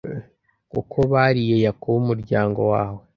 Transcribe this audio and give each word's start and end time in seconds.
kuko 0.71 0.97
bariye 1.11 1.55
Yakobo 1.65 1.95
umuryango 2.03 2.61
wawe 2.73 3.01